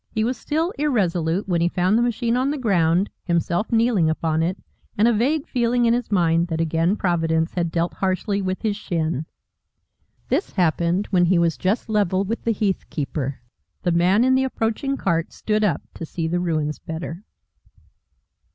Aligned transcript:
He 0.09 0.23
was 0.23 0.35
still 0.35 0.73
irresolute 0.79 1.47
when 1.47 1.61
he 1.61 1.69
found 1.69 1.95
the 1.95 2.01
machine 2.01 2.35
on 2.35 2.49
the 2.49 2.57
ground, 2.57 3.11
himself 3.25 3.71
kneeling 3.71 4.09
upon 4.09 4.41
it, 4.41 4.57
and 4.97 5.07
a 5.07 5.13
vague 5.13 5.47
feeling 5.47 5.85
in 5.85 5.93
his 5.93 6.11
mind 6.11 6.47
that 6.47 6.59
again 6.59 6.95
Providence 6.95 7.53
had 7.53 7.69
dealt 7.71 7.93
harshly 7.93 8.41
with 8.41 8.63
his 8.63 8.75
shin. 8.75 9.27
This 10.27 10.53
happened 10.53 11.05
when 11.11 11.25
he 11.25 11.37
was 11.37 11.55
just 11.55 11.87
level 11.87 12.23
with 12.23 12.43
the 12.45 12.51
heathkeeper. 12.51 13.41
The 13.83 13.91
man 13.91 14.23
in 14.23 14.33
the 14.33 14.43
approaching 14.43 14.97
cart 14.97 15.31
stood 15.31 15.63
up 15.63 15.83
to 15.93 16.03
see 16.03 16.27
the 16.27 16.39
ruins 16.39 16.79
better. 16.79 17.23